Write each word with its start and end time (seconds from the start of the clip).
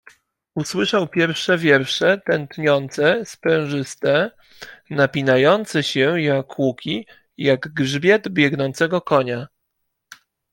Usłyszał 0.55 1.07
pierwsze 1.07 1.57
wiersze, 1.57 2.21
tętniące, 2.25 3.25
sprężyste, 3.25 4.31
napinające 4.89 5.83
się 5.83 6.21
jak 6.21 6.59
łuki, 6.59 7.07
jak 7.37 7.67
grzbiet 7.67 8.29
biegnącego 8.29 9.01
konia. 9.01 9.47